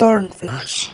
[0.00, 0.88] Turnflash.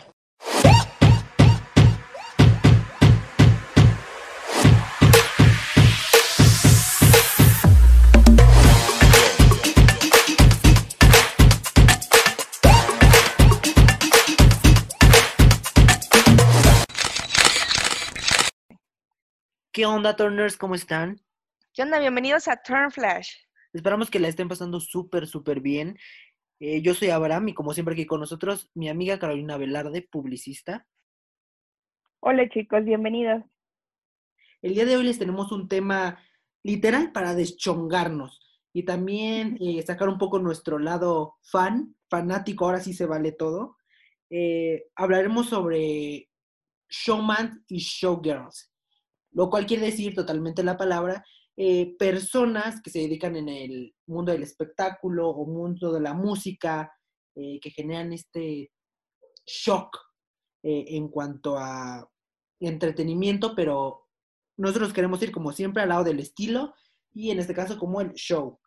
[19.70, 20.56] ¿Qué onda, Turners?
[20.56, 21.20] ¿Cómo están?
[21.72, 22.00] ¿Qué onda?
[22.00, 23.30] Bienvenidos a Turn Flash.
[23.72, 25.96] Esperamos que la estén pasando súper, súper bien.
[26.58, 30.86] Eh, yo soy Abraham y como siempre aquí con nosotros, mi amiga Carolina Velarde, publicista.
[32.20, 33.42] Hola chicos, bienvenidos.
[34.62, 36.18] El día de hoy les tenemos un tema
[36.62, 38.40] literal para deschongarnos
[38.72, 43.76] y también eh, sacar un poco nuestro lado fan, fanático, ahora sí se vale todo.
[44.30, 46.30] Eh, hablaremos sobre
[46.88, 48.72] showman y showgirls,
[49.32, 51.22] lo cual quiere decir totalmente la palabra
[51.58, 56.92] eh, personas que se dedican en el mundo del espectáculo o mundo de la música,
[57.34, 58.70] eh, que generan este
[59.46, 59.96] shock
[60.62, 62.06] eh, en cuanto a
[62.60, 64.06] entretenimiento, pero
[64.58, 66.74] nosotros queremos ir como siempre al lado del estilo
[67.14, 68.58] y en este caso como el show,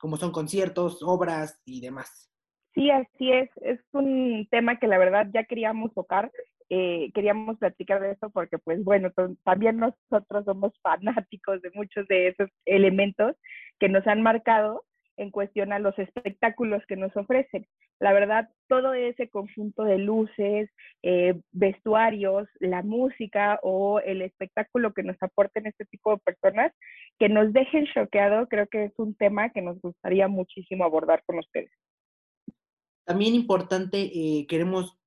[0.00, 2.30] como son conciertos, obras y demás.
[2.74, 3.48] Sí, así es.
[3.62, 6.32] Es un tema que la verdad ya queríamos tocar
[6.76, 9.12] eh, queríamos platicar de eso porque, pues bueno,
[9.44, 13.36] también nosotros somos fanáticos de muchos de esos elementos
[13.78, 14.82] que nos han marcado
[15.16, 17.64] en cuestión a los espectáculos que nos ofrecen.
[18.00, 20.68] La verdad, todo ese conjunto de luces,
[21.04, 26.72] eh, vestuarios, la música o el espectáculo que nos aporten este tipo de personas,
[27.20, 31.38] que nos dejen choqueado, creo que es un tema que nos gustaría muchísimo abordar con
[31.38, 31.70] ustedes.
[33.04, 34.98] También importante, eh, queremos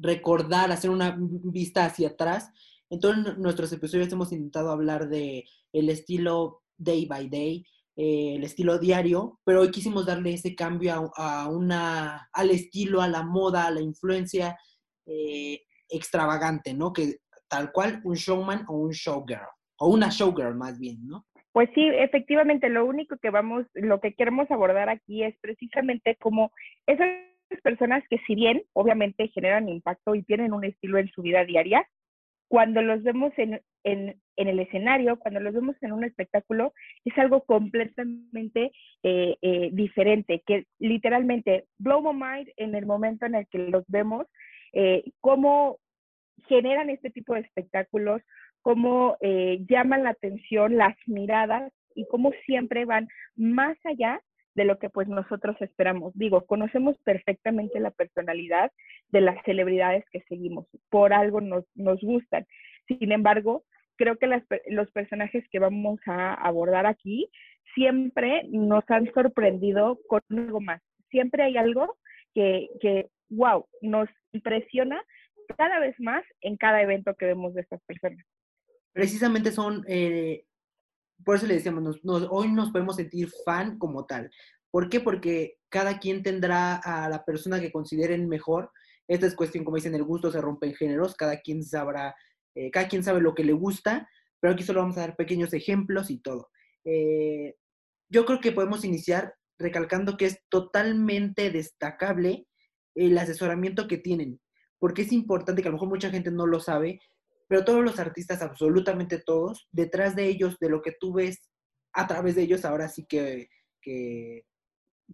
[0.00, 2.50] recordar, hacer una vista hacia atrás.
[2.90, 3.00] En
[3.38, 7.64] nuestros episodios hemos intentado hablar de el estilo day by day,
[7.96, 13.08] eh, el estilo diario, pero hoy quisimos darle ese cambio a, una, al estilo, a
[13.08, 14.58] la moda, a la influencia
[15.06, 16.92] eh, extravagante, ¿no?
[16.92, 17.16] Que
[17.48, 19.46] tal cual un showman o un showgirl,
[19.78, 21.26] o una showgirl más bien, ¿no?
[21.52, 26.52] Pues sí, efectivamente, lo único que vamos, lo que queremos abordar aquí es precisamente cómo
[26.86, 27.08] esas
[27.62, 31.86] personas que si bien obviamente generan impacto y tienen un estilo en su vida diaria,
[32.50, 36.72] cuando los vemos en, en, en el escenario, cuando los vemos en un espectáculo,
[37.04, 38.72] es algo completamente
[39.04, 43.84] eh, eh, diferente, que literalmente blow my mind en el momento en el que los
[43.86, 44.26] vemos,
[44.72, 45.78] eh, cómo
[46.48, 48.20] generan este tipo de espectáculos,
[48.62, 54.20] cómo llaman la atención, las miradas y cómo siempre van más allá
[54.54, 56.12] de lo que pues nosotros esperamos.
[56.14, 58.72] Digo, conocemos perfectamente la personalidad
[59.08, 62.46] de las celebridades que seguimos, por algo nos, nos gustan.
[62.88, 63.64] Sin embargo,
[63.96, 64.26] creo que
[64.68, 67.30] los personajes que vamos a abordar aquí
[67.74, 70.82] siempre nos han sorprendido con algo más.
[71.10, 71.96] Siempre hay algo
[72.34, 75.02] que, que wow, nos impresiona
[75.56, 78.24] cada vez más en cada evento que vemos de estas personas.
[78.92, 80.44] Precisamente son eh,
[81.24, 84.30] por eso le decíamos, hoy nos podemos sentir fan como tal.
[84.70, 85.00] ¿Por qué?
[85.00, 88.70] Porque cada quien tendrá a la persona que consideren mejor.
[89.08, 92.14] Esta es cuestión, como dicen, el gusto se rompe en géneros, cada quien sabrá,
[92.54, 94.08] eh, cada quien sabe lo que le gusta,
[94.40, 96.48] pero aquí solo vamos a dar pequeños ejemplos y todo.
[96.84, 97.56] Eh,
[98.08, 102.46] yo creo que podemos iniciar recalcando que es totalmente destacable
[102.94, 104.40] el asesoramiento que tienen,
[104.78, 107.00] porque es importante que a lo mejor mucha gente no lo sabe,
[107.50, 111.50] pero todos los artistas, absolutamente todos, detrás de ellos, de lo que tú ves
[111.92, 113.48] a través de ellos, ahora sí que,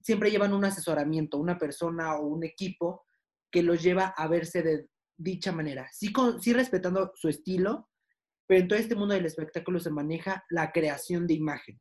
[0.03, 3.07] siempre llevan un asesoramiento, una persona o un equipo
[3.51, 4.87] que los lleva a verse de
[5.17, 5.89] dicha manera.
[5.93, 6.13] Sí,
[6.53, 7.89] respetando su estilo,
[8.47, 11.81] pero en todo este mundo del espectáculo se maneja la creación de imagen,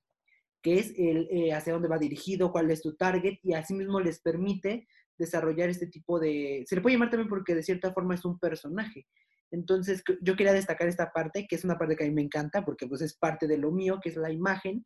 [0.64, 4.88] que es eh, hacia dónde va dirigido, cuál es tu target, y asimismo les permite
[5.18, 6.64] desarrollar este tipo de...
[6.66, 9.06] Se le puede llamar también porque de cierta forma es un personaje.
[9.52, 12.66] Entonces, yo quería destacar esta parte, que es una parte que a mí me encanta,
[12.66, 14.84] porque pues es parte de lo mío, que es la imagen,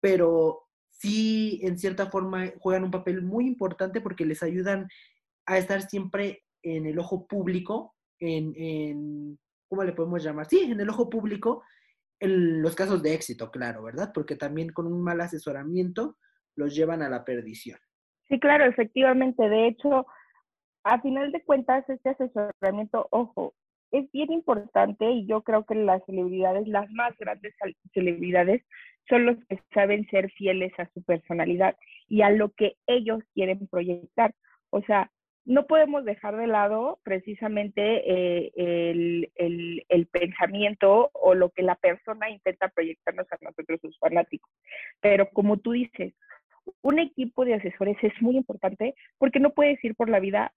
[0.00, 4.88] pero sí, en cierta forma, juegan un papel muy importante porque les ayudan
[5.46, 9.38] a estar siempre en el ojo público, en, en
[9.68, 10.46] ¿cómo le podemos llamar?
[10.46, 11.62] Sí, en el ojo público,
[12.20, 14.10] en los casos de éxito, claro, ¿verdad?
[14.12, 16.16] Porque también con un mal asesoramiento
[16.56, 17.78] los llevan a la perdición.
[18.28, 19.48] Sí, claro, efectivamente.
[19.48, 20.06] De hecho,
[20.84, 23.54] a final de cuentas, este asesoramiento, ojo,
[23.90, 27.54] es bien importante y yo creo que las celebridades, las más grandes
[27.92, 28.62] celebridades,
[29.08, 31.76] son los que saben ser fieles a su personalidad
[32.08, 34.34] y a lo que ellos quieren proyectar.
[34.70, 35.10] O sea,
[35.44, 41.74] no podemos dejar de lado precisamente eh, el, el, el, pensamiento o lo que la
[41.76, 44.50] persona intenta proyectarnos a nosotros, sus fanáticos.
[45.00, 46.12] Pero como tú dices,
[46.82, 50.52] un equipo de asesores es muy importante porque no puedes ir por la vida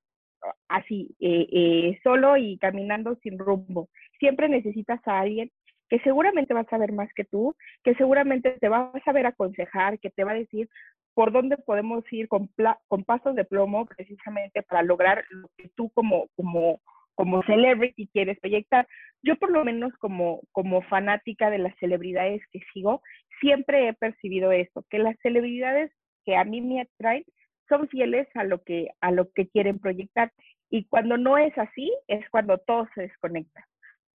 [0.67, 3.89] así, eh, eh, solo y caminando sin rumbo.
[4.19, 5.51] Siempre necesitas a alguien
[5.89, 9.99] que seguramente va a saber más que tú, que seguramente te va a saber aconsejar,
[9.99, 10.69] que te va a decir
[11.13, 12.49] por dónde podemos ir con,
[12.87, 16.79] con pasos de plomo precisamente para lograr lo que tú como, como,
[17.15, 18.87] como celebrity quieres proyectar.
[19.21, 23.01] Yo por lo menos como, como fanática de las celebridades que sigo,
[23.41, 25.91] siempre he percibido eso, que las celebridades
[26.23, 27.25] que a mí me atraen
[27.71, 30.33] son fieles a lo que, a lo que quieren proyectar.
[30.69, 33.65] Y cuando no es así, es cuando todo se desconecta.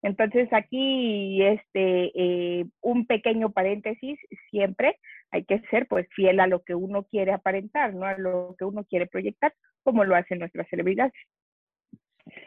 [0.03, 4.19] Entonces aquí, este, eh, un pequeño paréntesis,
[4.51, 4.99] siempre
[5.31, 8.05] hay que ser pues fiel a lo que uno quiere aparentar, ¿no?
[8.05, 11.15] A lo que uno quiere proyectar, como lo hacen nuestras celebridades.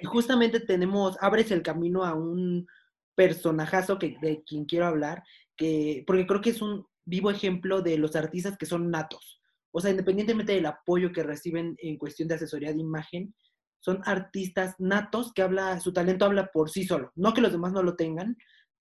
[0.01, 2.67] Y justamente tenemos, abres el camino a un
[3.15, 5.23] personajazo que, de quien quiero hablar,
[5.55, 9.36] que, porque creo que es un vivo ejemplo de los artistas que son natos.
[9.77, 13.35] O sea, independientemente del apoyo que reciben en cuestión de asesoría de imagen,
[13.79, 17.11] son artistas natos que habla, su talento habla por sí solo.
[17.13, 18.35] No que los demás no lo tengan,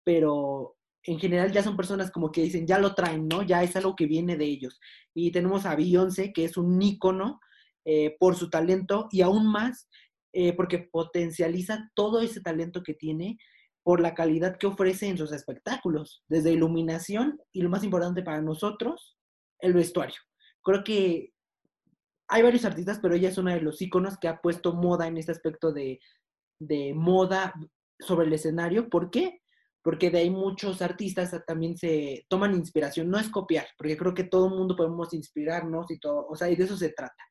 [0.03, 3.43] pero en general ya son personas como que dicen, ya lo traen, ¿no?
[3.43, 4.81] Ya es algo que viene de ellos.
[5.15, 7.39] Y tenemos a Beyoncé, que es un ícono
[7.85, 9.89] eh, por su talento y aún más
[10.33, 13.39] eh, porque potencializa todo ese talento que tiene
[13.85, 18.43] por la calidad que ofrece en sus espectáculos, desde iluminación y lo más importante para
[18.43, 19.17] nosotros,
[19.61, 20.19] el vestuario.
[20.63, 21.33] Creo que
[22.29, 25.19] hay varios artistas, pero ella es una de los íconos que ha puesto moda en
[25.19, 25.99] este aspecto de,
[26.95, 27.53] moda
[27.99, 28.89] sobre el escenario.
[28.89, 29.41] ¿Por qué?
[29.83, 33.11] Porque de ahí muchos artistas también se toman inspiración.
[33.11, 36.49] No es copiar, porque creo que todo el mundo podemos inspirarnos y todo, o sea,
[36.49, 37.23] y de eso se trata.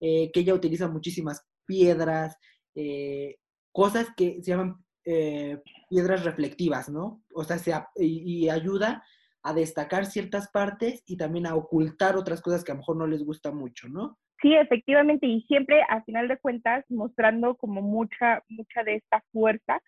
[0.00, 2.36] Eh, que ella utiliza muchísimas piedras,
[2.74, 3.36] eh,
[3.72, 7.24] cosas que se llaman eh, piedras reflectivas, ¿no?
[7.34, 9.02] O sea, se, y, y, ayuda
[9.46, 13.06] a destacar ciertas partes y también a ocultar otras cosas que a lo mejor no
[13.06, 14.18] les gusta mucho, ¿no?
[14.42, 19.80] Sí, efectivamente, y siempre a final de cuentas mostrando como mucha, mucha de esta fuerza.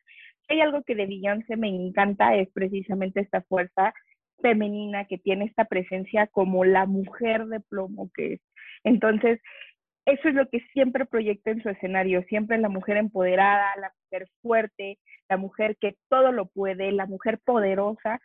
[0.48, 3.92] Hay algo que de Beyoncé me encanta, es precisamente esta fuerza
[4.40, 8.40] femenina que tiene esta presencia como la mujer de plomo que es.
[8.84, 9.40] Entonces,
[10.06, 14.28] eso es lo que siempre proyecta en su escenario, siempre la mujer empoderada, la mujer
[14.40, 18.20] fuerte, la mujer que todo lo puede, la mujer poderosa,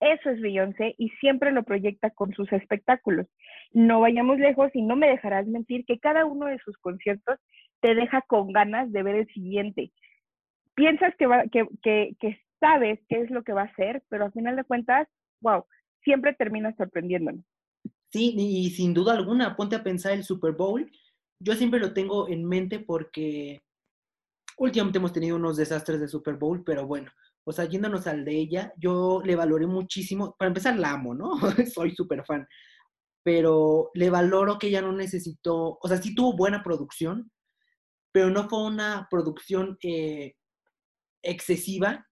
[0.00, 3.26] eso es Beyoncé y siempre lo proyecta con sus espectáculos.
[3.72, 7.38] No vayamos lejos y no me dejarás mentir que cada uno de sus conciertos
[7.80, 9.92] te deja con ganas de ver el siguiente.
[10.74, 14.32] Piensas que, va, que, que, sabes qué es lo que va a hacer, pero al
[14.32, 15.08] final de cuentas,
[15.40, 15.64] wow,
[16.02, 17.44] siempre termina sorprendiéndonos.
[18.12, 20.90] Sí, y sin duda alguna, ponte a pensar el Super Bowl.
[21.38, 23.60] Yo siempre lo tengo en mente porque
[24.58, 27.10] últimamente hemos tenido unos desastres de Super Bowl, pero bueno,
[27.44, 30.36] o sea, yéndonos al de ella, yo le valoré muchísimo.
[30.38, 31.32] Para empezar, la amo, ¿no?
[31.74, 32.46] Soy súper fan.
[33.22, 37.30] Pero le valoro que ella no necesitó, o sea, sí tuvo buena producción,
[38.12, 40.34] pero no fue una producción eh,
[41.22, 42.06] excesiva.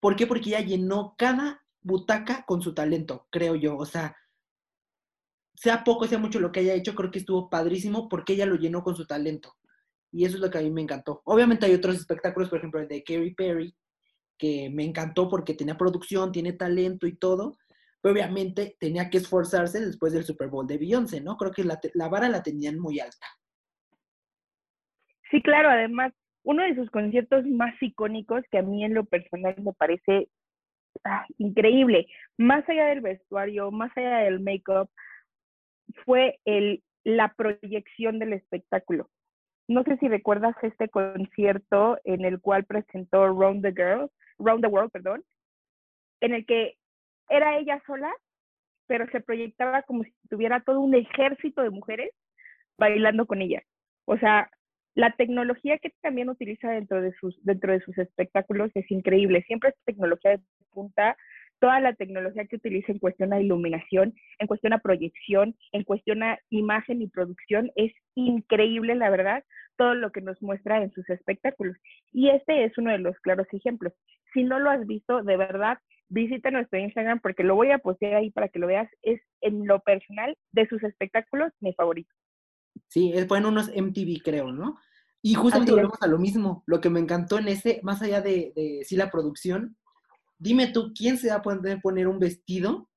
[0.00, 0.26] ¿Por qué?
[0.26, 3.76] Porque ella llenó cada butaca con su talento, creo yo.
[3.76, 4.16] O sea,
[5.54, 8.56] sea poco, sea mucho lo que haya hecho, creo que estuvo padrísimo porque ella lo
[8.56, 9.56] llenó con su talento.
[10.10, 11.22] Y eso es lo que a mí me encantó.
[11.24, 13.74] Obviamente hay otros espectáculos, por ejemplo, el de Katy Perry,
[14.42, 17.58] que me encantó porque tenía producción, tiene talento y todo,
[18.00, 21.36] pero obviamente tenía que esforzarse después del Super Bowl de Beyoncé, ¿no?
[21.36, 23.24] Creo que la, la vara la tenían muy alta.
[25.30, 26.12] Sí, claro, además,
[26.42, 30.28] uno de sus conciertos más icónicos que a mí en lo personal me parece
[31.04, 34.90] ah, increíble, más allá del vestuario, más allá del make-up,
[36.04, 39.08] fue el, la proyección del espectáculo.
[39.68, 44.68] No sé si recuerdas este concierto en el cual presentó Round the Girls, Round the
[44.68, 45.24] World, perdón,
[46.20, 46.76] en el que
[47.28, 48.12] era ella sola,
[48.86, 52.10] pero se proyectaba como si tuviera todo un ejército de mujeres
[52.78, 53.62] bailando con ella.
[54.04, 54.50] O sea,
[54.94, 59.42] la tecnología que también utiliza dentro de sus, dentro de sus espectáculos es increíble.
[59.46, 60.40] Siempre es tecnología de
[60.70, 61.16] punta,
[61.62, 66.24] toda la tecnología que utiliza en cuestión a iluminación, en cuestión a proyección, en cuestión
[66.24, 69.44] a imagen y producción, es increíble, la verdad,
[69.76, 71.76] todo lo que nos muestra en sus espectáculos.
[72.10, 73.92] Y este es uno de los claros ejemplos.
[74.34, 75.78] Si no lo has visto, de verdad,
[76.08, 78.90] visita nuestro Instagram porque lo voy a postear ahí para que lo veas.
[79.02, 82.12] Es en lo personal de sus espectáculos mi favorito.
[82.88, 84.78] Sí, fue unos MTV, creo, ¿no?
[85.22, 86.64] Y justamente volvemos a lo mismo.
[86.66, 89.76] Lo que me encantó en ese, más allá de, de sí la producción,
[90.42, 92.88] dime tú, ¿quién se va a poder poner un vestido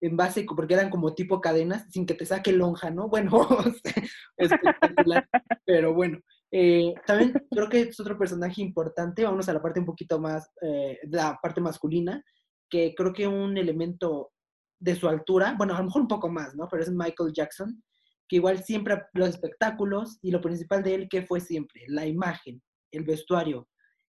[0.00, 3.08] en base, porque eran como tipo cadenas, sin que te saque lonja, ¿no?
[3.08, 3.48] Bueno.
[5.66, 6.20] Pero bueno,
[6.52, 9.24] eh, también creo que es otro personaje importante.
[9.24, 12.22] Vamos a la parte un poquito más, eh, la parte masculina,
[12.70, 14.30] que creo que un elemento
[14.80, 16.68] de su altura, bueno, a lo mejor un poco más, ¿no?
[16.70, 17.82] Pero es Michael Jackson,
[18.28, 21.82] que igual siempre los espectáculos y lo principal de él, que fue siempre?
[21.88, 23.68] La imagen, el vestuario,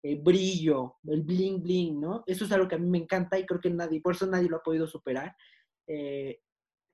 [0.05, 2.23] el brillo, el bling bling, ¿no?
[2.27, 4.47] Eso es algo que a mí me encanta y creo que nadie, por eso nadie
[4.47, 5.35] lo ha podido superar.
[5.87, 6.39] Eh,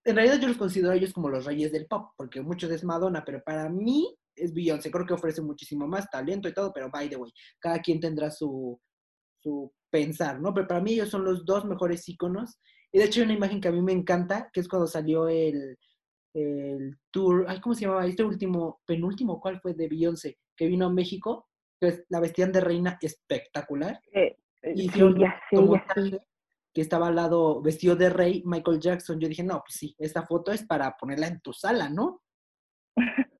[0.05, 2.85] en realidad yo los considero a ellos como los reyes del pop, porque muchos es
[2.85, 4.89] Madonna, pero para mí es Beyoncé.
[4.89, 8.31] Creo que ofrece muchísimo más talento y todo, pero by the way, cada quien tendrá
[8.31, 8.79] su,
[9.41, 10.53] su pensar, ¿no?
[10.53, 12.59] Pero para mí ellos son los dos mejores íconos.
[12.93, 15.27] Y de hecho hay una imagen que a mí me encanta, que es cuando salió
[15.27, 15.77] el,
[16.33, 18.05] el tour, ay, ¿cómo se llamaba?
[18.05, 19.73] Este último, penúltimo, ¿cuál fue?
[19.73, 21.49] De Beyoncé, que vino a México,
[21.81, 23.99] pues la vestían de reina espectacular.
[24.13, 25.41] Eh, eh, y sí, ya
[26.73, 29.19] que estaba al lado vestido de rey, Michael Jackson.
[29.19, 32.21] Yo dije, no, pues sí, esta foto es para ponerla en tu sala, ¿no?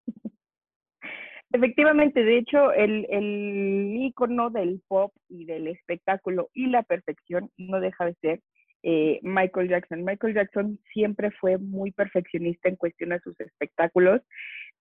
[1.54, 7.80] Efectivamente, de hecho, el, el icono del pop y del espectáculo y la perfección no
[7.80, 8.42] deja de ser
[8.84, 10.04] eh, Michael Jackson.
[10.04, 14.22] Michael Jackson siempre fue muy perfeccionista en cuestión de sus espectáculos.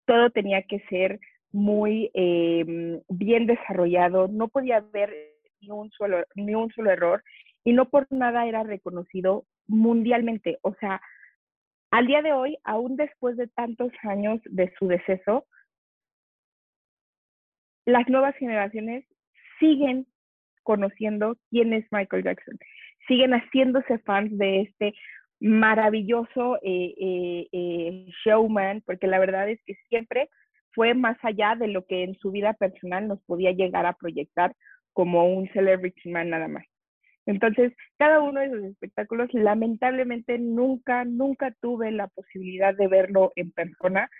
[0.06, 1.20] Todo tenía que ser
[1.52, 5.14] muy em, bien desarrollado, no podía haber
[5.60, 7.22] ni un, solo, ni un solo error
[7.64, 10.58] y no por nada era reconocido mundialmente.
[10.62, 11.00] O sea,
[11.90, 15.46] al día de hoy, aún después de tantos años de su deceso,
[17.84, 19.04] las nuevas generaciones
[19.58, 20.06] siguen
[20.62, 22.58] conociendo quién es Michael Jackson,
[23.08, 24.94] siguen haciéndose fans de este
[25.40, 30.28] maravilloso eh, eh, eh, showman, porque la verdad es que siempre
[30.74, 34.54] fue más allá de lo que en su vida personal nos podía llegar a proyectar
[34.92, 36.64] como un celebrity man nada más.
[37.26, 43.52] Entonces, cada uno de esos espectáculos, lamentablemente, nunca, nunca tuve la posibilidad de verlo en
[43.52, 44.10] persona,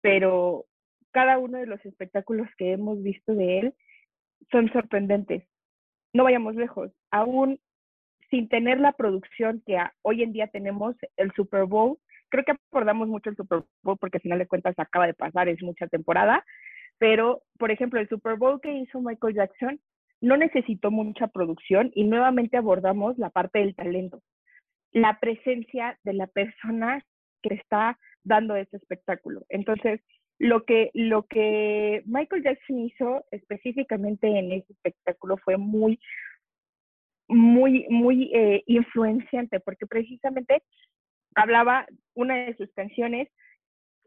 [0.00, 0.64] pero
[1.12, 3.74] cada uno de los espectáculos que hemos visto de él
[4.50, 5.44] son sorprendentes.
[6.12, 7.60] No vayamos lejos, aún
[8.30, 11.98] sin tener la producción que hoy en día tenemos, el Super Bowl,
[12.28, 15.48] creo que acordamos mucho el Super Bowl porque al final de cuentas acaba de pasar,
[15.48, 16.44] es mucha temporada,
[16.98, 19.80] pero por ejemplo el Super Bowl que hizo Michael Jackson
[20.20, 24.22] no necesitó mucha producción y nuevamente abordamos la parte del talento,
[24.92, 27.04] la presencia de la persona
[27.42, 29.44] que está dando ese espectáculo.
[29.48, 30.00] Entonces,
[30.38, 35.98] lo que, lo que Michael Jackson hizo específicamente en ese espectáculo fue muy,
[37.28, 40.62] muy, muy eh, influenciante, porque precisamente
[41.36, 43.28] hablaba, una de sus canciones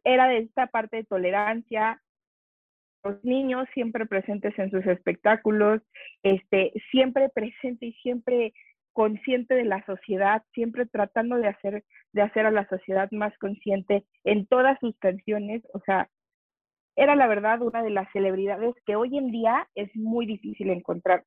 [0.03, 2.01] era de esta parte de tolerancia,
[3.03, 5.81] los niños siempre presentes en sus espectáculos,
[6.23, 8.53] este, siempre presente y siempre
[8.93, 14.05] consciente de la sociedad, siempre tratando de hacer, de hacer a la sociedad más consciente
[14.25, 15.63] en todas sus canciones.
[15.73, 16.09] O sea,
[16.95, 21.23] era la verdad una de las celebridades que hoy en día es muy difícil encontrar.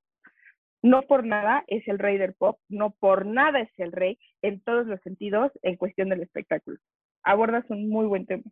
[0.83, 4.61] No por nada es el rey del pop, no por nada es el rey en
[4.61, 6.79] todos los sentidos en cuestión del espectáculo.
[7.23, 8.45] Abordas un muy buen tema.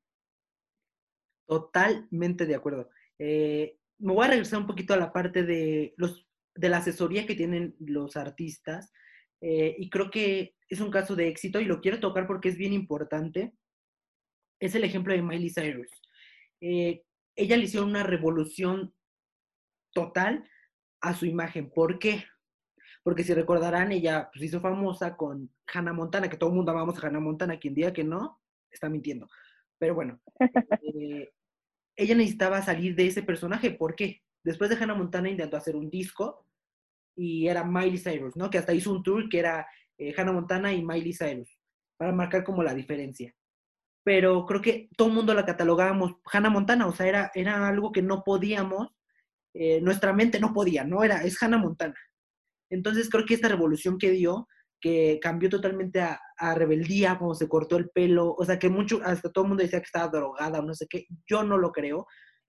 [1.47, 2.89] Totalmente de acuerdo.
[3.19, 7.27] Eh, me voy a regresar un poquito a la parte de, los, de la asesoría
[7.27, 8.93] que tienen los artistas
[9.41, 12.57] eh, y creo que es un caso de éxito y lo quiero tocar porque es
[12.57, 13.53] bien importante.
[14.61, 15.91] Es el ejemplo de Miley Cyrus.
[16.61, 17.03] Eh,
[17.35, 18.95] ella le hicieron una revolución
[19.93, 20.49] total
[21.00, 21.71] a su imagen.
[21.71, 22.25] ¿Por qué?
[23.02, 26.97] Porque si recordarán, ella pues, hizo famosa con Hannah Montana, que todo el mundo amamos
[27.02, 28.40] a Hannah Montana, quien diga que no,
[28.71, 29.28] está mintiendo.
[29.78, 30.21] Pero bueno,
[31.97, 33.71] ella necesitaba salir de ese personaje.
[33.71, 34.23] ¿Por qué?
[34.45, 36.47] Después de Hannah Montana intentó hacer un disco
[37.16, 38.50] y era Miley Cyrus, ¿no?
[38.50, 39.66] Que hasta hizo un tour que era
[39.99, 41.59] eh, Hannah Montana y Miley Cyrus,
[41.97, 43.35] para marcar como la diferencia.
[44.02, 47.92] Pero creo que todo el mundo la catalogábamos Hannah Montana, o sea, era, era algo
[47.92, 48.95] que no podíamos,
[49.54, 51.02] eh, nuestra mente no podía, ¿no?
[51.02, 51.95] Era, es Hannah Montana.
[52.71, 54.47] Entonces creo que esta revolución que dio
[54.80, 56.19] que cambió totalmente a,
[56.54, 59.80] rebeldía, como se cortó el pelo, o sea que mucho, hasta todo el mundo decía
[59.80, 62.07] que estaba drogada o no sé qué, yo no lo creo.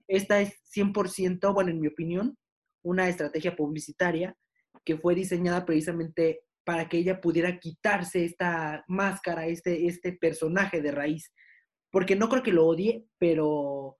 [0.08, 2.38] Esta es 100%, bueno, en mi opinión,
[2.82, 4.34] una estrategia publicitaria
[4.84, 10.90] que fue diseñada precisamente para que ella pudiera quitarse esta máscara, este, este personaje de
[10.90, 11.32] raíz.
[11.90, 13.98] Porque no creo que lo odie, pero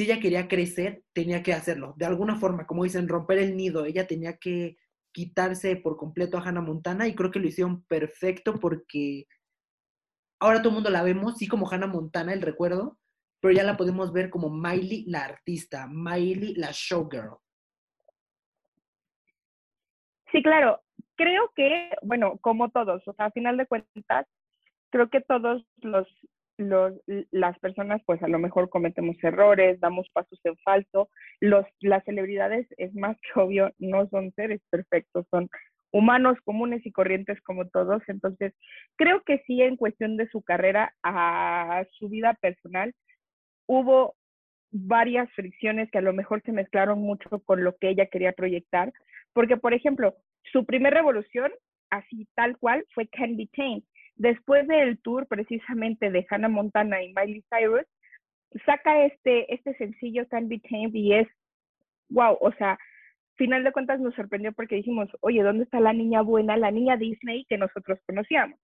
[0.00, 1.92] si ella quería crecer, tenía que hacerlo.
[1.98, 3.84] De alguna forma, como dicen, romper el nido.
[3.84, 4.78] Ella tenía que
[5.12, 9.26] quitarse por completo a Hannah Montana y creo que lo hicieron perfecto porque
[10.38, 12.98] ahora todo el mundo la vemos, sí como Hannah Montana, el recuerdo,
[13.40, 17.36] pero ya la podemos ver como Miley la artista, Miley la showgirl.
[20.32, 20.80] Sí, claro.
[21.16, 24.26] Creo que, bueno, como todos, o sea, a final de cuentas,
[24.88, 26.08] creo que todos los
[26.60, 26.94] los,
[27.30, 31.08] las personas pues a lo mejor cometemos errores, damos pasos en falso.
[31.40, 35.48] Los, las celebridades, es más que obvio, no son seres perfectos, son
[35.92, 38.02] humanos comunes y corrientes como todos.
[38.06, 38.54] Entonces,
[38.96, 42.94] creo que sí, en cuestión de su carrera a su vida personal,
[43.66, 44.14] hubo
[44.72, 48.92] varias fricciones que a lo mejor se mezclaron mucho con lo que ella quería proyectar,
[49.32, 50.14] porque, por ejemplo,
[50.52, 51.50] su primer revolución,
[51.90, 53.82] así tal cual, fue Can Be Tamed.
[54.20, 57.86] Después del tour precisamente de Hannah Montana y Miley Cyrus,
[58.66, 61.28] saca este, este sencillo Can Be Tamed y es,
[62.10, 62.78] wow, o sea,
[63.36, 66.98] final de cuentas nos sorprendió porque dijimos, oye, ¿dónde está la niña buena, la niña
[66.98, 68.60] Disney que nosotros conocíamos?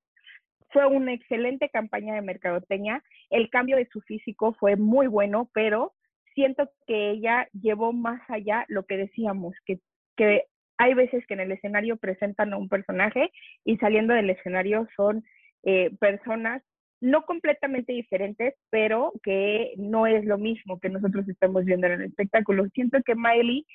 [0.73, 5.95] Fue una excelente campaña de mercadotecnia, el cambio de su físico fue muy bueno, pero
[6.35, 9.79] siento que ella llevó más allá lo que decíamos, que,
[10.19, 10.45] que
[10.77, 13.33] hay veces que en el escenario presentan a un personaje
[13.65, 15.25] y saliendo del escenario son
[15.67, 16.63] eh, personas
[17.01, 22.03] no completamente diferentes, pero que no es lo mismo que nosotros estamos viendo en el
[22.03, 22.67] espectáculo.
[22.73, 23.67] Siento que Miley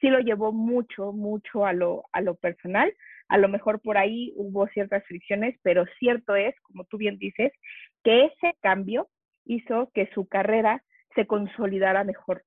[0.00, 2.94] sí lo llevó mucho, mucho a lo, a lo personal.
[3.28, 7.52] A lo mejor por ahí hubo ciertas fricciones, pero cierto es, como tú bien dices,
[8.04, 9.08] que ese cambio
[9.44, 10.82] hizo que su carrera
[11.16, 12.44] se consolidara mejor.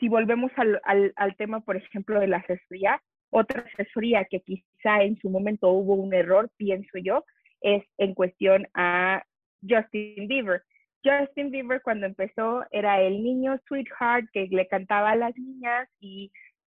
[0.00, 3.00] Si volvemos al, al, al tema, por ejemplo, de la asesoría,
[3.30, 7.24] otra asesoría que quizá en su momento hubo un error, pienso yo,
[7.64, 9.24] es en cuestión a
[9.66, 10.62] Justin Bieber.
[11.02, 16.30] Justin Bieber cuando empezó era el niño sweetheart que le cantaba a las niñas y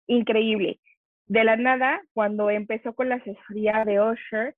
[0.07, 0.80] increíble.
[1.26, 4.57] De la nada, cuando empezó con la asesoría de Usher,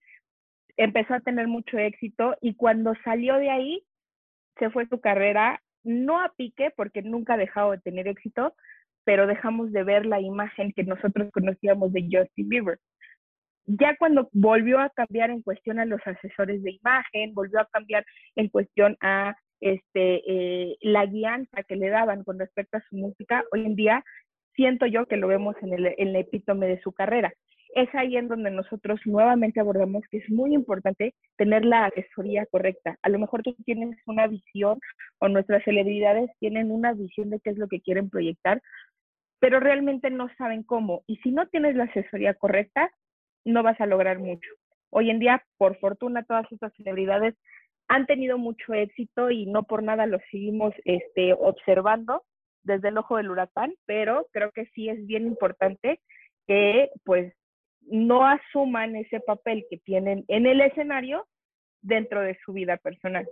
[0.76, 3.82] empezó a tener mucho éxito y cuando salió de ahí,
[4.58, 8.54] se fue su carrera, no a pique, porque nunca ha dejado de tener éxito,
[9.04, 12.78] pero dejamos de ver la imagen que nosotros conocíamos de Justin Bieber.
[13.78, 18.04] Ya cuando volvió a cambiar en cuestión a los asesores de imagen, volvió a cambiar
[18.34, 23.44] en cuestión a este, eh, la guianza que le daban con respecto a su música,
[23.52, 24.04] hoy en día
[24.56, 27.32] siento yo que lo vemos en el, en el epítome de su carrera.
[27.76, 32.98] Es ahí en donde nosotros nuevamente abordamos que es muy importante tener la asesoría correcta.
[33.02, 34.80] A lo mejor tú tienes una visión
[35.20, 38.60] o nuestras celebridades tienen una visión de qué es lo que quieren proyectar,
[39.38, 41.04] pero realmente no saben cómo.
[41.06, 42.90] Y si no tienes la asesoría correcta,
[43.44, 44.48] no vas a lograr mucho.
[44.90, 47.34] Hoy en día, por fortuna, todas estas celebridades
[47.88, 52.24] han tenido mucho éxito y no por nada los seguimos este, observando
[52.62, 56.00] desde el ojo del huracán, pero creo que sí es bien importante
[56.46, 57.32] que pues
[57.80, 61.26] no asuman ese papel que tienen en el escenario
[61.80, 63.28] dentro de su vida personal.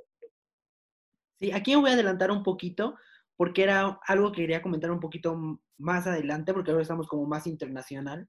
[1.40, 2.97] Sí, aquí voy a adelantar un poquito
[3.37, 7.47] porque era algo que quería comentar un poquito más adelante porque ahora estamos como más
[7.47, 8.29] internacional,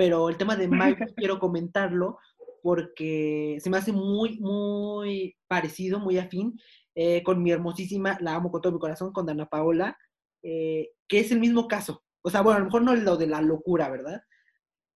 [0.00, 2.16] pero el tema de Mike quiero comentarlo
[2.62, 6.58] porque se me hace muy, muy parecido, muy afín
[6.94, 9.98] eh, con mi hermosísima, la amo con todo mi corazón, con Dana Paola,
[10.42, 12.02] eh, que es el mismo caso.
[12.22, 14.22] O sea, bueno, a lo mejor no lo de la locura, ¿verdad?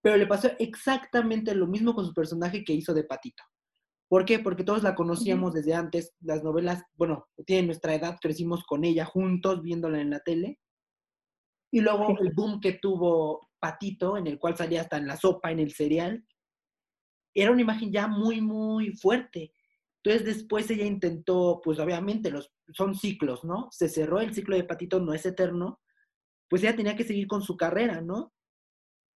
[0.00, 3.42] Pero le pasó exactamente lo mismo con su personaje que hizo de Patito.
[4.08, 4.38] ¿Por qué?
[4.38, 9.04] Porque todos la conocíamos desde antes, las novelas, bueno, tiene nuestra edad, crecimos con ella
[9.04, 10.60] juntos viéndola en la tele.
[11.70, 15.50] Y luego el boom que tuvo Patito, en el cual salía hasta en la sopa,
[15.50, 16.22] en el cereal,
[17.32, 19.54] era una imagen ya muy, muy fuerte.
[20.02, 23.68] Entonces después ella intentó, pues obviamente los, son ciclos, ¿no?
[23.70, 25.80] Se cerró el ciclo de Patito, no es eterno,
[26.46, 28.34] pues ella tenía que seguir con su carrera, ¿no?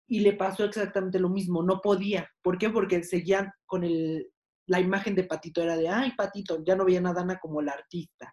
[0.09, 2.31] Y le pasó exactamente lo mismo, no podía.
[2.41, 2.71] ¿Por qué?
[2.71, 4.33] Porque seguían con el,
[4.67, 7.73] la imagen de Patito, era de, ay, Patito, ya no veía a Dana como la
[7.73, 8.33] artista.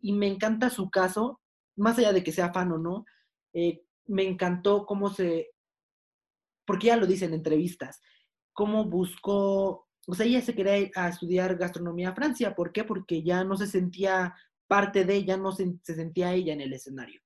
[0.00, 1.40] Y me encanta su caso,
[1.76, 3.04] más allá de que sea fan o no,
[3.52, 5.50] eh, me encantó cómo se,
[6.66, 8.00] porque ella lo dice en entrevistas,
[8.52, 12.54] cómo buscó, o sea, ella se quería ir a estudiar gastronomía a Francia.
[12.54, 12.84] ¿Por qué?
[12.84, 14.34] Porque ya no se sentía
[14.66, 17.20] parte de ella, no se, sentía ella en el escenario.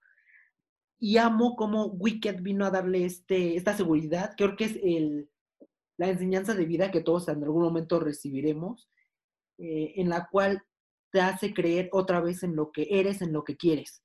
[0.98, 5.30] Y amo cómo Wicked vino a darle este, esta seguridad, creo que es el,
[5.96, 8.90] la enseñanza de vida que todos en algún momento recibiremos,
[9.58, 10.62] eh, en la cual
[11.10, 14.02] te hace creer otra vez en lo que eres, en lo que quieres.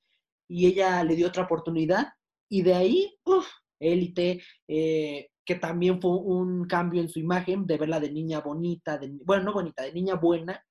[0.48, 2.14] Y ella le dio otra oportunidad
[2.50, 3.48] y de ahí, uff,
[3.80, 8.98] élite, eh, que también fue un cambio en su imagen, de verla de niña bonita,
[8.98, 10.64] de, bueno, no bonita, de niña buena,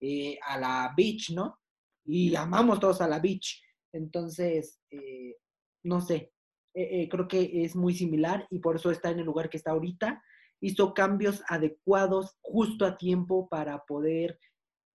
[0.00, 1.58] eh, a la beach, ¿no?
[2.04, 3.62] Y amamos todos a la beach.
[3.92, 5.36] Entonces, eh,
[5.84, 6.32] no sé,
[6.74, 9.70] eh, creo que es muy similar y por eso está en el lugar que está
[9.70, 10.22] ahorita.
[10.60, 14.38] Hizo cambios adecuados justo a tiempo para poder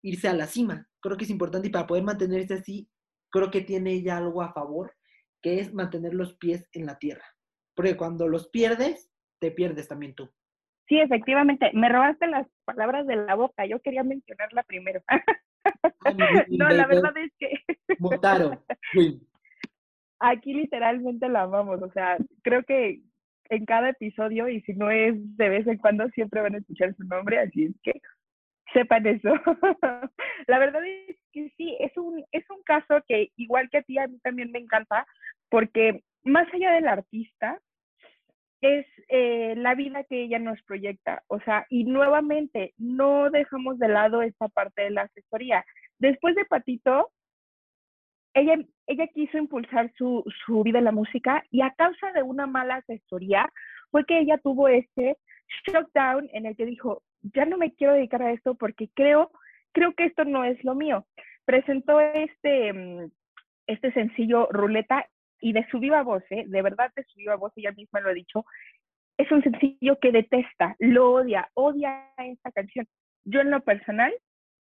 [0.04, 0.88] irse a la cima.
[1.02, 2.90] Creo que es importante y para poder mantenerse así,
[3.30, 4.94] creo que tiene ya algo a favor,
[5.42, 7.26] que es mantener los pies en la tierra.
[7.76, 10.30] Porque cuando los pierdes, te pierdes también tú.
[10.88, 11.72] Sí, efectivamente.
[11.74, 13.66] Me robaste las palabras de la boca.
[13.66, 15.04] Yo quería mencionarla primero.
[16.50, 17.52] no, la verdad es que...
[18.00, 18.64] Motaro.
[20.20, 21.82] Aquí literalmente la amamos.
[21.82, 23.02] O sea, creo que
[23.50, 26.96] en cada episodio y si no es de vez en cuando siempre van a escuchar
[26.96, 28.02] su nombre, así es que
[28.74, 29.30] sepan eso.
[30.48, 31.18] la verdad es
[31.58, 34.60] sí, es un, es un caso que igual que a ti, a mí también me
[34.60, 35.06] encanta,
[35.50, 37.60] porque más allá del artista,
[38.62, 41.24] es eh, la vida que ella nos proyecta.
[41.28, 45.64] O sea, y nuevamente, no dejamos de lado esta parte de la asesoría.
[46.00, 47.12] Después de Patito,
[48.34, 48.56] ella,
[48.88, 52.76] ella quiso impulsar su, su vida en la música y a causa de una mala
[52.76, 53.48] asesoría
[53.90, 55.18] fue que ella tuvo este
[55.66, 59.32] shockdown en el que dijo, ya no me quiero dedicar a esto porque creo,
[59.78, 61.06] creo que esto no es lo mío.
[61.46, 63.12] Presentó este, mm,
[63.68, 65.08] este sencillo Ruleta
[65.40, 66.46] y de su viva voz, ¿eh?
[66.48, 68.44] de verdad de su viva voz, ella misma lo ha dicho,
[69.20, 72.88] es un sencillo que detesta, lo odia, odia esta canción.
[73.24, 74.12] Yo en lo personal,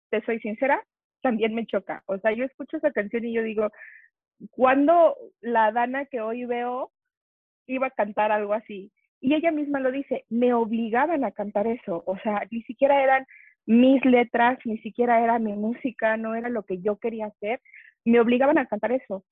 [0.10, 0.84] te soy sincera,
[1.22, 2.02] también me choca.
[2.08, 3.70] O sea, yo escucho esa canción y yo digo,
[4.50, 6.92] ¿cuándo la Dana que hoy veo
[7.68, 8.92] iba a cantar algo así?
[9.22, 12.04] Y ella misma lo dice, me obligaban a cantar eso.
[12.08, 13.26] O sea, ni siquiera eran
[13.66, 17.62] mis letras, ni siquiera era mi música, no era lo que yo quería hacer.
[18.06, 19.24] Me obligaban a cantar eso.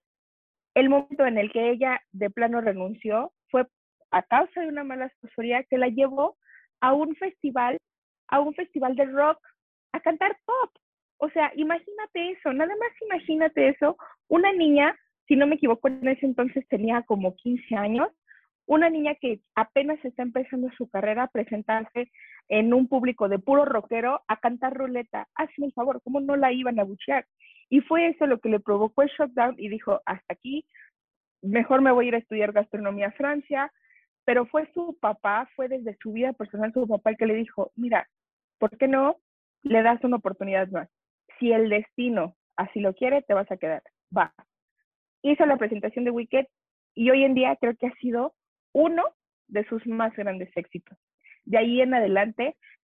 [0.73, 3.65] El momento en el que ella de plano renunció fue
[4.11, 6.37] a causa de una mala asesoría que la llevó
[6.79, 7.77] a un festival,
[8.27, 9.39] a un festival de rock,
[9.91, 10.71] a cantar pop.
[11.17, 13.97] O sea, imagínate eso, nada más imagínate eso.
[14.27, 14.95] Una niña,
[15.27, 18.07] si no me equivoco, en ese entonces tenía como 15 años,
[18.71, 22.09] una niña que apenas está empezando su carrera a presentarse
[22.47, 25.27] en un público de puro rockero a cantar ruleta.
[25.35, 27.25] Hazme el favor, ¿cómo no la iban a buchear?
[27.69, 30.65] Y fue eso lo que le provocó el shutdown y dijo, hasta aquí,
[31.41, 33.73] mejor me voy a ir a estudiar gastronomía a Francia.
[34.23, 37.73] Pero fue su papá, fue desde su vida personal su papá el que le dijo,
[37.75, 38.07] mira,
[38.57, 39.17] ¿por qué no
[39.63, 40.87] le das una oportunidad más?
[41.39, 43.83] Si el destino así lo quiere, te vas a quedar.
[44.17, 44.33] Va.
[45.23, 46.45] Hizo la presentación de Wicked
[46.95, 48.33] y hoy en día creo que ha sido
[48.73, 49.03] uno
[49.47, 50.97] de sus más grandes éxitos.
[51.45, 52.55] De ahí en adelante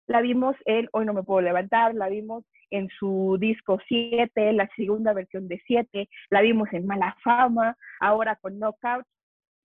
[0.08, 4.68] la vimos en Hoy no me puedo levantar, la vimos en su disco 7, la
[4.76, 9.06] segunda versión de 7, la vimos en Mala Fama, ahora con Knockout,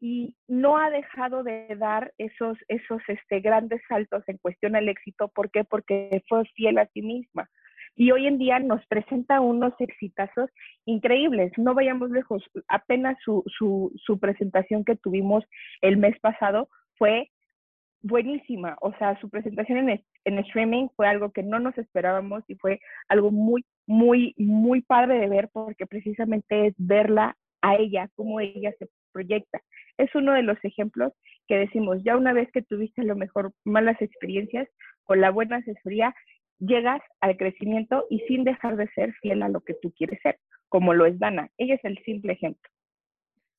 [0.01, 5.29] y no ha dejado de dar esos, esos este, grandes saltos en cuestión al éxito.
[5.29, 5.65] ¿Por qué?
[5.65, 7.51] Porque fue fiel a sí misma.
[7.99, 10.49] Y hoy en día nos presenta unos exitazos
[10.85, 11.51] increíbles.
[11.57, 12.45] No vayamos lejos.
[12.69, 15.45] Apenas su, su, presentación que tuvimos
[15.81, 17.29] el mes pasado fue
[18.01, 18.77] buenísima.
[18.83, 22.79] O sea, su presentación en, en streaming fue algo que no nos esperábamos y fue
[23.09, 28.73] algo muy, muy, muy padre de ver porque precisamente es verla a ella, cómo ella
[28.79, 29.61] se proyecta.
[29.97, 31.13] Es uno de los ejemplos
[31.49, 34.69] que decimos, ya una vez que tuviste a lo mejor malas experiencias,
[35.03, 36.15] con la buena asesoría,
[36.59, 40.39] llegas al crecimiento y sin dejar de ser fiel a lo que tú quieres ser,
[40.69, 41.51] como lo es Dana.
[41.59, 42.71] Ella es el simple ejemplo.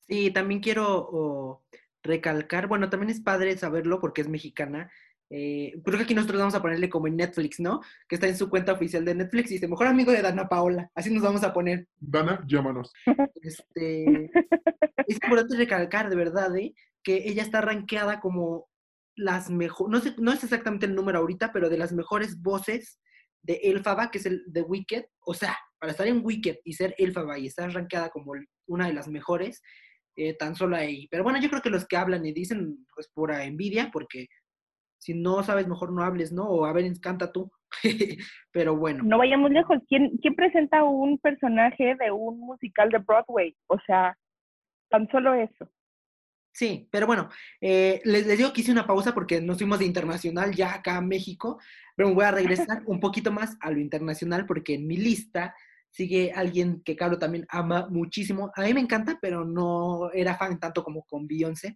[0.08, 1.62] Sí, también quiero
[2.02, 4.90] recalcar, bueno, también es padre saberlo porque es mexicana.
[5.32, 7.80] Eh, creo que aquí nosotros vamos a ponerle como en Netflix, ¿no?
[8.08, 10.90] Que está en su cuenta oficial de Netflix y dice, mejor amigo de Dana Paola.
[10.94, 11.86] Así nos vamos a poner.
[11.98, 12.92] Dana, llámanos.
[13.42, 14.24] Este,
[15.06, 16.74] es importante recalcar, de verdad, ¿eh?
[17.02, 18.68] que ella está rankeada como
[19.20, 23.00] las mejores, no, sé, no es exactamente el número ahorita, pero de las mejores voces
[23.42, 25.04] de Elfaba, que es el de Wicked.
[25.20, 28.32] O sea, para estar en Wicked y ser Elfaba y estar rankeada como
[28.66, 29.62] una de las mejores,
[30.16, 31.06] eh, tan solo ahí.
[31.10, 34.28] Pero bueno, yo creo que los que hablan y dicen, pues pura envidia, porque
[34.98, 36.44] si no sabes, mejor no hables, ¿no?
[36.44, 37.50] O a ver, canta tú.
[38.52, 39.02] Pero bueno.
[39.04, 39.78] No vayamos lejos.
[39.88, 43.56] ¿Quién, ¿Quién presenta un personaje de un musical de Broadway?
[43.68, 44.16] O sea,
[44.90, 45.70] tan solo eso.
[46.52, 47.28] Sí, pero bueno,
[47.60, 51.00] eh, les, digo que hice una pausa porque nos fuimos de internacional ya acá a
[51.00, 51.60] México,
[51.96, 52.30] pero me voy a
[52.68, 55.54] regresar un poquito más a lo internacional porque en mi lista
[55.90, 58.50] sigue alguien que Carlos también ama muchísimo.
[58.54, 61.74] A mí me encanta, pero no era fan tanto como con Beyoncé.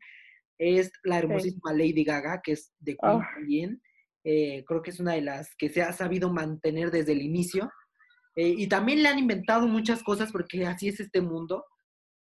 [0.59, 3.29] Es la hermosísima Lady Gaga, que es de Queen ah.
[3.35, 3.83] también.
[4.25, 7.71] Eh, creo que es una de las que se ha sabido mantener desde el inicio.
[8.37, 11.65] Eh, y también le han inventado muchas cosas porque así es este mundo,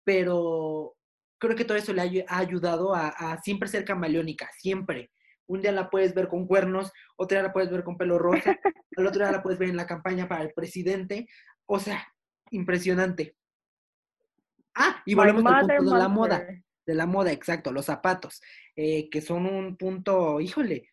[0.04, 0.96] pero
[1.40, 5.12] creo que todo eso le ha, ayudado a, siempre ser camaleónica, siempre.
[5.48, 8.56] Un día la puedes ver con cuernos, otro día la puedes ver con pelo rosa,
[8.92, 11.28] el otro día la puedes ver en la campaña para el presidente.
[11.66, 12.06] O sea,
[12.52, 13.36] impresionante.
[14.76, 16.48] Ah, y volvemos al punto de la moda.
[16.86, 18.42] De la moda, exacto, los zapatos,
[18.76, 20.90] eh, que son un punto, híjole,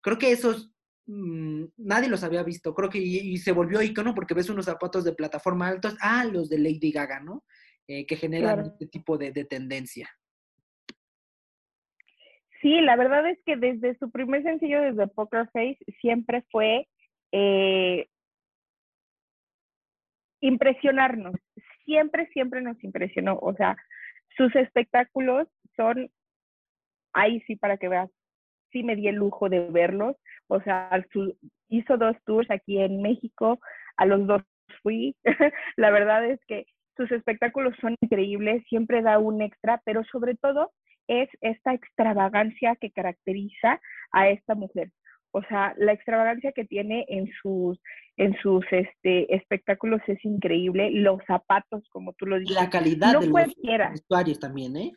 [0.00, 0.70] creo que esos
[1.06, 5.02] mm, nadie los había visto, creo que y, se volvió icono porque ves unos zapatos
[5.02, 7.44] de plataforma altos, ah, los de Lady Gaga, ¿no?
[7.86, 10.08] Eh, que generan este tipo de, tendencia.
[12.62, 16.88] Sí, la verdad es que desde su primer sencillo, desde Poker Face, siempre fue
[17.30, 18.06] eh,
[20.40, 21.34] impresionarnos.
[21.84, 23.38] Siempre, siempre nos impresionó.
[23.42, 23.76] O sea,
[24.34, 26.10] sus espectáculos son
[27.12, 28.10] ahí sí para que veas,
[28.72, 30.16] sí me di el lujo de verlos.
[30.46, 30.88] O sea,
[31.68, 33.60] hizo dos tours aquí en México,
[33.98, 34.42] a los dos
[34.82, 35.14] fui.
[35.76, 40.70] la verdad es que sus espectáculos son increíbles, siempre da un extra, pero sobre todo
[41.08, 43.80] es esta extravagancia que caracteriza
[44.12, 44.90] a esta mujer.
[45.32, 47.80] O sea, la extravagancia que tiene en sus,
[48.16, 50.92] en sus este, espectáculos es increíble.
[50.92, 52.54] Los zapatos, como tú lo dices.
[52.54, 54.92] La calidad de los vestuarios también, ¿eh?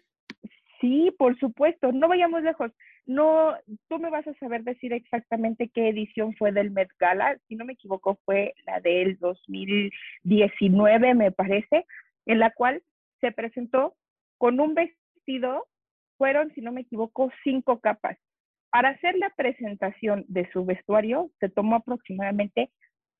[0.79, 1.91] Sí, por supuesto.
[1.91, 2.71] No vayamos lejos.
[3.07, 3.55] No,
[3.87, 7.37] tú me vas a saber decir exactamente qué edición fue del Met Gala.
[7.47, 11.85] Si no me equivoco, fue la del 2019, me parece,
[12.25, 12.83] en la cual
[13.21, 13.95] se presentó
[14.37, 15.65] con un vestido.
[16.17, 18.17] Fueron, si no me equivoco, cinco capas
[18.77, 22.69] para hacer la presentación de su vestuario se tomó aproximadamente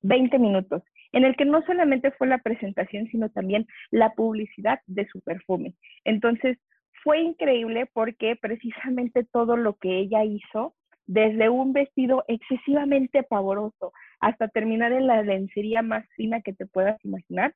[0.02, 5.08] 20 minutos, en el que no solamente fue la presentación, sino también la publicidad de
[5.08, 5.74] su perfume.
[6.04, 6.58] Entonces,
[7.02, 10.74] fue increíble porque precisamente todo lo que ella hizo,
[11.06, 17.02] desde un vestido excesivamente pavoroso hasta terminar en la lencería más fina que te puedas
[17.04, 17.54] imaginar,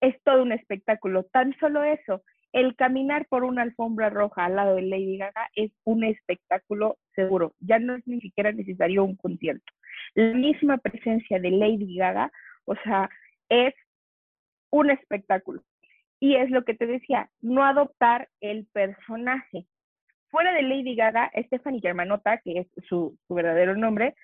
[0.00, 1.24] es todo un espectáculo.
[1.24, 5.70] Tan solo eso, el caminar por una alfombra roja al lado de Lady Gaga es
[5.84, 7.54] un espectáculo seguro.
[7.60, 9.72] Ya no es ni siquiera necesario un concierto.
[10.14, 12.32] La misma presencia de Lady Gaga,
[12.64, 13.08] o sea,
[13.48, 13.74] es
[14.70, 15.62] un espectáculo.
[16.20, 19.66] Y es lo que te decía, no adoptar el personaje.
[20.28, 24.14] Fuera de Lady Gaga, Stephanie Germanota, que es su, verdadero nombre,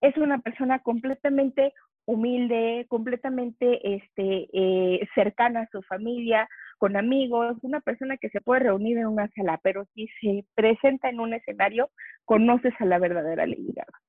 [0.00, 1.74] es una persona completamente
[2.06, 8.60] humilde, completamente este, eh, cercana a su familia, con amigos, una persona que se puede
[8.60, 11.90] reunir en una sala, pero si se presenta en un escenario,
[12.24, 14.00] conoces a la verdadera Lady Gaga.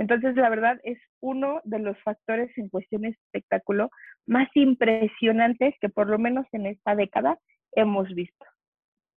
[0.00, 3.90] Entonces, la verdad es uno de los factores en cuestión de espectáculo
[4.26, 7.38] más impresionantes que por lo menos en esta década
[7.72, 8.46] hemos visto.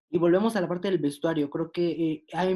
[0.10, 1.50] Y volvemos a la parte del vestuario.
[1.50, 2.56] Creo que eh,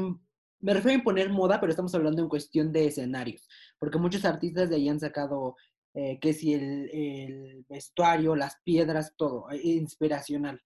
[0.60, 4.68] me refiero a imponer moda, pero estamos hablando en cuestión de escenarios, porque muchos artistas
[4.68, 5.56] de ahí han sacado
[5.94, 10.60] eh, que si el, vestuario, las piedras, todo, eh, inspiracional.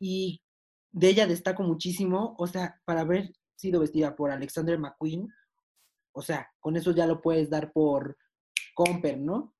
[0.00, 0.42] Y
[0.90, 5.28] de ella destaco muchísimo, o sea, para haber sido vestida por Alexander McQueen,
[6.18, 8.16] o sea, con eso ya lo puedes dar por
[8.74, 9.54] Comper, ¿no?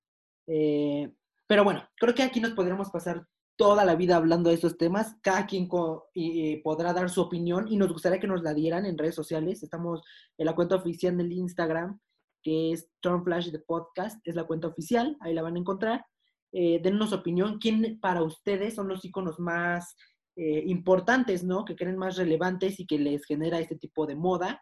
[0.48, 1.12] Eh,
[1.46, 3.24] pero bueno, creo que aquí nos podremos pasar
[3.56, 5.16] toda la vida hablando de estos temas.
[5.22, 9.14] Cada quien podrá dar su opinión y nos gustaría que nos la dieran en redes
[9.14, 9.62] sociales.
[9.62, 10.02] Estamos
[10.36, 12.00] en la cuenta oficial del Instagram,
[12.42, 12.90] que es
[13.24, 16.04] Flash de Podcast, es la cuenta oficial, ahí la van a encontrar.
[16.52, 19.96] Eh, denos opinión, quién para ustedes son los iconos más
[20.36, 21.64] eh, importantes, ¿no?
[21.64, 24.60] Que creen más relevantes y que les genera este tipo de moda.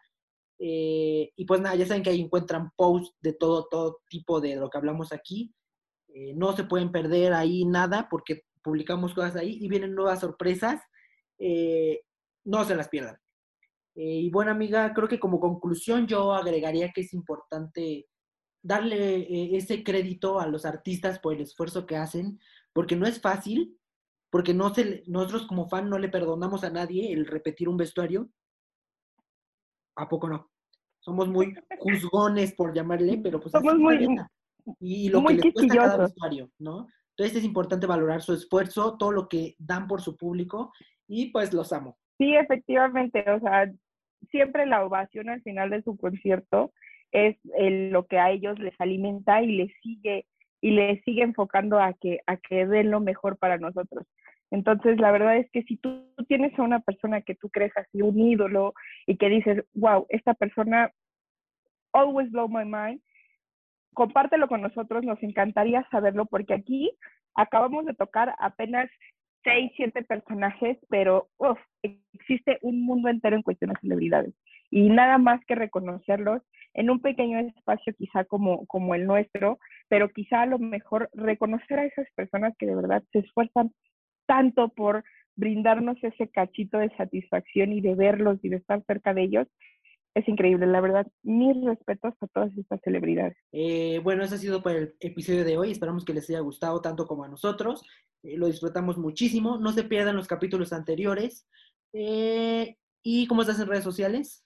[0.59, 4.55] Eh, y pues nada, ya saben que ahí encuentran posts de todo, todo tipo de
[4.55, 5.53] lo que hablamos aquí.
[6.09, 10.81] Eh, no se pueden perder ahí nada porque publicamos cosas ahí y vienen nuevas sorpresas.
[12.45, 13.17] no se las pierdan.
[13.97, 18.07] Eh, y bueno, amiga, creo que como conclusión yo agregaría que es importante
[18.61, 22.39] darle eh, ese crédito a los artistas por el esfuerzo que hacen,
[22.73, 23.75] porque no es fácil,
[24.29, 28.29] porque no se, nosotros como fan no le perdonamos a nadie el repetir un vestuario.
[29.97, 30.49] ¿A poco no?
[30.99, 34.07] Somos muy juzgones, por llamarle, pero pues Somos muy,
[34.79, 36.87] y lo que les cuesta cada vestuario, ¿no?
[37.11, 40.71] Entonces es importante valorar su esfuerzo, todo lo que dan por su público
[41.07, 41.97] y pues los amo.
[42.17, 43.71] Sí, efectivamente, o sea,
[44.29, 46.73] siempre la ovación al final de su concierto
[47.11, 50.25] es lo que a ellos les alimenta y les sigue
[50.59, 54.05] y les sigue enfocando a que a que den lo mejor para nosotros.
[54.51, 58.01] Entonces, la verdad es que si tú tienes a una persona que tú crees así
[58.01, 58.73] un ídolo
[59.05, 60.91] y que dices, wow, esta persona
[61.93, 63.01] always blow my mind,
[63.93, 66.91] compártelo con nosotros, nos encantaría saberlo porque aquí
[67.35, 68.89] acabamos de tocar apenas
[69.43, 71.29] seis, siete personajes, pero
[71.81, 74.33] existe un mundo entero en cuestión de celebridades.
[74.69, 76.41] Y nada más que reconocerlos
[76.73, 81.79] en un pequeño espacio quizá como, como el nuestro, pero quizá a lo mejor reconocer
[81.79, 83.71] a esas personas que de verdad se esfuerzan
[84.27, 85.03] tanto por
[85.35, 89.47] brindarnos ese cachito de satisfacción y de verlos y de estar cerca de ellos,
[90.17, 91.05] es increíble, la verdad.
[91.21, 93.37] Mis respetos a todas estas celebridades.
[93.51, 95.69] Eh, bueno, eso ha sido por el episodio de hoy.
[95.71, 97.85] Esperamos que les haya gustado tanto como a nosotros.
[98.23, 99.59] Eh, lo disfrutamos muchísimo.
[99.59, 101.47] No se pierdan los capítulos anteriores.
[101.93, 104.43] Eh, ¿Y cómo estás en redes sociales?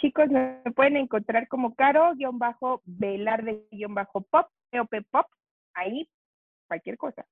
[0.00, 4.48] Chicos, me pueden encontrar como caro-velarde-pop,
[5.10, 5.26] pop,
[5.74, 6.08] ahí
[6.66, 7.26] cualquier cosa.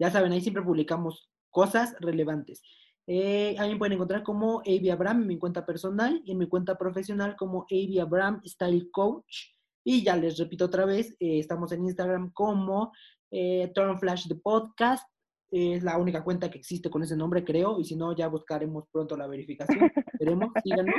[0.00, 2.62] Ya saben, ahí siempre publicamos cosas relevantes.
[3.06, 6.38] Eh, a mí me pueden encontrar como Avi Abram en mi cuenta personal y en
[6.38, 9.52] mi cuenta profesional como Avi Abram Style Coach.
[9.84, 12.92] Y ya les repito otra vez, eh, estamos en Instagram como
[13.30, 15.06] eh, Turn Flash de Podcast
[15.50, 18.84] Es la única cuenta que existe con ese nombre, creo, y si no, ya buscaremos
[18.90, 19.90] pronto la verificación.
[20.14, 20.94] Esperemos, síganos.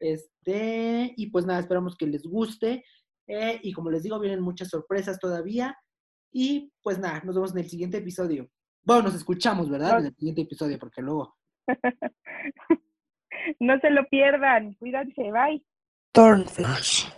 [0.00, 2.84] Este, y pues nada, esperamos que les guste.
[3.26, 5.76] Eh, y como les digo, vienen muchas sorpresas todavía.
[6.32, 8.48] Y pues nada, nos vemos en el siguiente episodio.
[8.82, 10.00] Bueno, nos escuchamos, ¿verdad?
[10.00, 11.36] En el siguiente episodio, porque luego.
[13.60, 14.74] no se lo pierdan.
[14.74, 15.30] Cuídense.
[15.32, 15.64] Bye.
[16.12, 17.08] Turnflash.